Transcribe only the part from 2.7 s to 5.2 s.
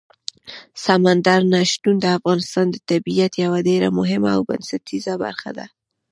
د طبیعت یوه ډېره مهمه او بنسټیزه